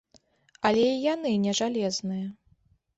[0.69, 2.27] Але і яны не жалезныя.